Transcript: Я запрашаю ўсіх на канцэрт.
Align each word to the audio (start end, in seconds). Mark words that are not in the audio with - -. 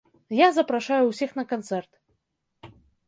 Я 0.37 0.45
запрашаю 0.55 0.97
ўсіх 1.09 1.35
на 1.41 1.45
канцэрт. 1.51 1.91